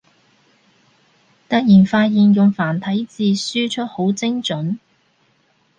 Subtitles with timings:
[1.47, 4.79] 突然發現用繁體字輸出好精准